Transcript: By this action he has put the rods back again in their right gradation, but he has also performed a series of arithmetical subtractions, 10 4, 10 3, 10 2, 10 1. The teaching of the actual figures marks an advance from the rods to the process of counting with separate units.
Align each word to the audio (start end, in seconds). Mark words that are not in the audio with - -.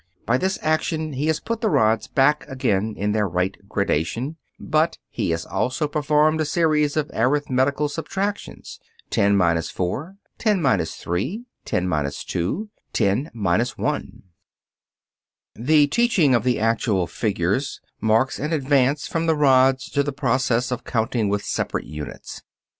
By 0.25 0.39
this 0.39 0.57
action 0.63 1.13
he 1.13 1.27
has 1.27 1.39
put 1.39 1.61
the 1.61 1.69
rods 1.69 2.07
back 2.07 2.47
again 2.47 2.95
in 2.97 3.11
their 3.11 3.27
right 3.27 3.55
gradation, 3.69 4.37
but 4.59 4.97
he 5.11 5.29
has 5.29 5.45
also 5.45 5.87
performed 5.87 6.41
a 6.41 6.43
series 6.45 6.97
of 6.97 7.11
arithmetical 7.13 7.87
subtractions, 7.87 8.79
10 9.11 9.37
4, 9.37 10.15
10 10.39 10.85
3, 10.87 11.45
10 11.65 12.13
2, 12.27 12.69
10 12.93 13.31
1. 13.35 14.23
The 15.53 15.85
teaching 15.85 16.33
of 16.33 16.43
the 16.43 16.59
actual 16.59 17.05
figures 17.05 17.79
marks 17.99 18.39
an 18.39 18.53
advance 18.53 19.05
from 19.07 19.27
the 19.27 19.35
rods 19.35 19.87
to 19.91 20.01
the 20.01 20.11
process 20.11 20.71
of 20.71 20.83
counting 20.83 21.29
with 21.29 21.45
separate 21.45 21.85
units. 21.85 22.41